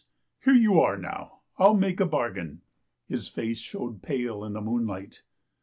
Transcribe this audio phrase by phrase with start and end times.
[0.43, 1.41] Here you are now.
[1.59, 2.61] I'll make a bargain."
[3.07, 5.21] His face showed pale in the moonlight.